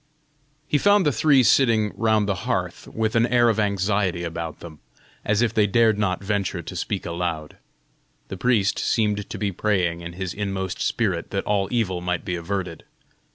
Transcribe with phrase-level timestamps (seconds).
[0.67, 4.79] He found the three sitting round the hearth, with an air of anxiety about them,
[5.23, 7.57] as if they dared not venture to speak aloud.
[8.29, 12.33] The priest seemed to be praying in his inmost spirit that all evil might be
[12.35, 12.83] averted.